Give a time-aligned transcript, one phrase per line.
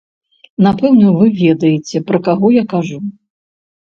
[0.67, 2.97] Напэўна, вы ведаеце, пра каго я кажу.